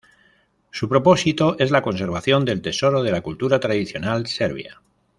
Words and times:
Su 0.71 0.89
propósito 0.89 1.57
es 1.59 1.69
la 1.69 1.83
conservación 1.83 2.43
del 2.43 2.63
tesoro 2.63 3.03
de 3.03 3.11
la 3.11 3.21
cultura 3.21 3.59
tradicional 3.59 4.25
serbia. 4.25 4.81